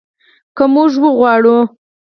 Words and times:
که 0.55 0.63
موږ 0.73 0.91
وغواړو. 1.03 1.57